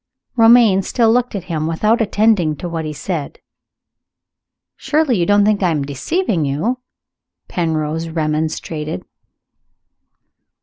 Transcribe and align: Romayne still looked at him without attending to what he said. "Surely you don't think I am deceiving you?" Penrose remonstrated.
Romayne 0.35 0.81
still 0.81 1.11
looked 1.13 1.35
at 1.35 1.43
him 1.43 1.67
without 1.67 2.01
attending 2.01 2.55
to 2.55 2.67
what 2.67 2.85
he 2.85 2.91
said. 2.91 3.37
"Surely 4.75 5.15
you 5.19 5.27
don't 5.27 5.45
think 5.45 5.61
I 5.61 5.69
am 5.69 5.83
deceiving 5.85 6.43
you?" 6.43 6.79
Penrose 7.47 8.09
remonstrated. 8.09 9.03